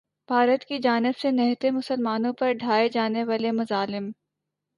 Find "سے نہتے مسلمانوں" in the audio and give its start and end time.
1.17-2.33